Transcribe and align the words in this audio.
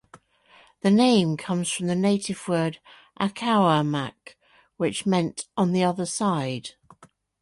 The 0.81 0.89
name 0.89 1.37
comes 1.37 1.69
from 1.71 1.85
the 1.85 1.93
native 1.93 2.47
word 2.47 2.79
Accawmack, 3.19 4.35
which 4.77 5.05
meant 5.05 5.45
"on 5.55 5.73
the 5.73 5.83
other 5.83 6.07
side". 6.07 6.71